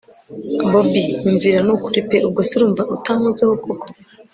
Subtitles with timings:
[0.71, 2.17] bobi nyumvira nukuri pe!
[2.27, 3.87] ubwo se urumva utankozeho koko